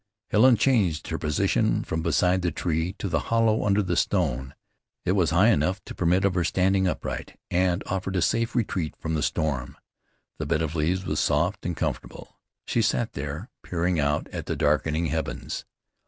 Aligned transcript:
Helen 0.31 0.55
changed 0.57 1.09
her 1.09 1.19
position 1.19 1.83
from 1.83 2.01
beside 2.01 2.41
the 2.41 2.49
tree, 2.49 2.93
to 2.93 3.07
the 3.07 3.19
hollow 3.29 3.63
under 3.63 3.83
the 3.83 3.95
stone. 3.95 4.55
It 5.05 5.11
was 5.11 5.29
high 5.29 5.49
enough 5.49 5.79
to 5.85 5.93
permit 5.93 6.25
of 6.25 6.33
her 6.33 6.43
sitting 6.43 6.87
upright, 6.87 7.39
and 7.51 7.83
offered 7.85 8.15
a 8.15 8.21
safe 8.23 8.55
retreat 8.55 8.95
from 8.97 9.13
the 9.13 9.21
storm. 9.21 9.77
The 10.39 10.47
bed 10.47 10.63
of 10.63 10.73
leaves 10.75 11.05
was 11.05 11.19
soft 11.19 11.67
and 11.67 11.77
comfortable. 11.77 12.39
She 12.65 12.81
sat 12.81 13.13
there 13.13 13.51
peering 13.61 13.99
out 13.99 14.27
at 14.29 14.47
the 14.47 14.55
darkening 14.55 15.05
heavens. 15.05 15.65